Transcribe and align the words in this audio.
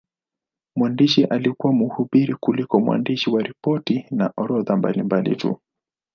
Mwandishi 0.75 1.23
alikuwa 1.25 1.73
mhubiri 1.73 2.35
kuliko 2.35 2.79
mwandishi 2.81 3.29
wa 3.29 3.41
ripoti 3.43 4.05
na 4.11 4.33
orodha 4.37 4.75
mbalimbali 4.75 5.35
tu. 5.35 5.59